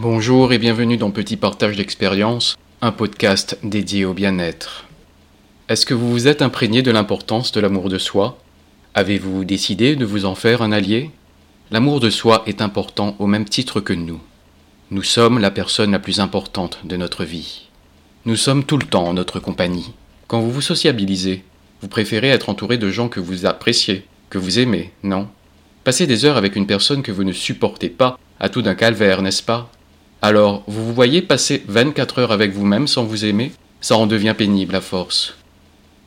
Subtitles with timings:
[0.00, 4.86] Bonjour et bienvenue dans Petit Partage d'expérience, un podcast dédié au bien-être.
[5.68, 8.38] Est-ce que vous vous êtes imprégné de l'importance de l'amour de soi?
[8.94, 11.10] Avez-vous décidé de vous en faire un allié?
[11.72, 14.20] L'amour de soi est important au même titre que nous.
[14.92, 17.66] Nous sommes la personne la plus importante de notre vie.
[18.24, 19.94] Nous sommes tout le temps en notre compagnie.
[20.28, 21.42] Quand vous vous sociabilisez,
[21.82, 25.26] vous préférez être entouré de gens que vous appréciez, que vous aimez, non?
[25.82, 29.22] Passer des heures avec une personne que vous ne supportez pas a tout d'un calvaire,
[29.22, 29.68] n'est-ce pas?
[30.20, 33.52] Alors, vous vous voyez passer 24 heures avec vous-même sans vous aimer?
[33.80, 35.36] Ça en devient pénible à force.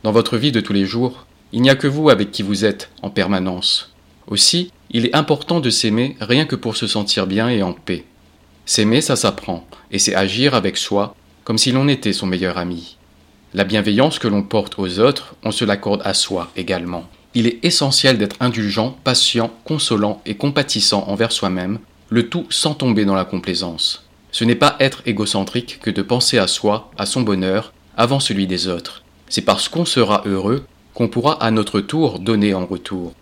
[0.03, 2.65] Dans votre vie de tous les jours, il n'y a que vous avec qui vous
[2.65, 3.93] êtes en permanence.
[4.27, 8.03] Aussi, il est important de s'aimer rien que pour se sentir bien et en paix.
[8.65, 12.97] S'aimer, ça s'apprend, et c'est agir avec soi comme si l'on était son meilleur ami.
[13.53, 17.05] La bienveillance que l'on porte aux autres, on se l'accorde à soi également.
[17.33, 21.79] Il est essentiel d'être indulgent, patient, consolant et compatissant envers soi-même,
[22.11, 24.03] le tout sans tomber dans la complaisance.
[24.33, 28.47] Ce n'est pas être égocentrique que de penser à soi, à son bonheur, avant celui
[28.47, 29.03] des autres.
[29.29, 33.13] C'est parce qu'on sera heureux qu'on pourra à notre tour donner en retour.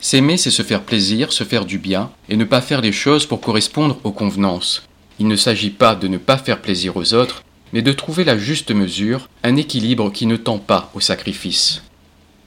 [0.00, 3.26] S'aimer, c'est se faire plaisir, se faire du bien, et ne pas faire les choses
[3.26, 4.84] pour correspondre aux convenances.
[5.18, 7.42] Il ne s'agit pas de ne pas faire plaisir aux autres,
[7.74, 11.82] mais de trouver la juste mesure, un équilibre qui ne tend pas au sacrifice.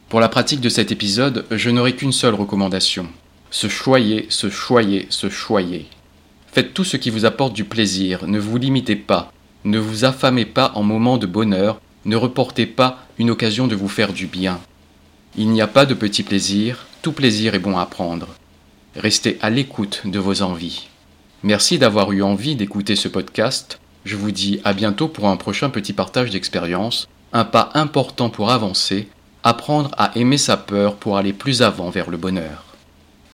[0.09, 3.07] Pour la pratique de cet épisode, je n'aurai qu'une seule recommandation.
[3.53, 5.85] Se choyer, se choyer, se choyer.
[6.51, 9.31] Faites tout ce qui vous apporte du plaisir, ne vous limitez pas,
[9.63, 13.87] ne vous affamez pas en moments de bonheur, ne reportez pas une occasion de vous
[13.87, 14.59] faire du bien.
[15.37, 18.29] Il n'y a pas de petit plaisir, tout plaisir est bon à prendre.
[18.95, 20.88] Restez à l'écoute de vos envies.
[21.43, 23.79] Merci d'avoir eu envie d'écouter ce podcast.
[24.03, 28.49] Je vous dis à bientôt pour un prochain petit partage d'expérience, un pas important pour
[28.49, 29.07] avancer,
[29.43, 32.72] apprendre à aimer sa peur pour aller plus avant vers le bonheur.